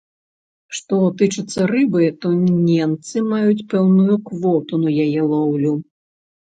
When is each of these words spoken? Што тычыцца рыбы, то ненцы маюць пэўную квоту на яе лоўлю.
Што 0.79 0.97
тычыцца 1.19 1.67
рыбы, 1.73 2.01
то 2.25 2.33
ненцы 2.41 3.17
маюць 3.31 3.65
пэўную 3.77 4.21
квоту 4.33 4.85
на 4.89 4.99
яе 5.09 5.21
лоўлю. 5.33 5.81